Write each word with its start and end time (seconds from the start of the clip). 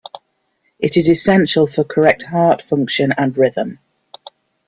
It 0.79 0.97
is 0.97 1.07
essential 1.07 1.67
for 1.67 1.83
correct 1.83 2.23
heart 2.23 2.63
function 2.63 3.13
and 3.19 3.37
rhythm. 3.37 3.77